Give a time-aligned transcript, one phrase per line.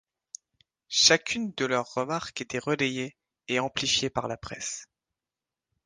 [0.89, 3.15] Chacune de leurs remarques étaient relayées,
[3.47, 4.87] et amplifiées par la presse.